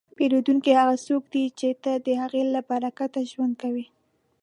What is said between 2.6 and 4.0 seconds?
برکته ژوند کوې.